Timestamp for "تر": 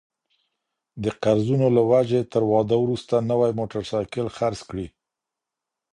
2.33-2.43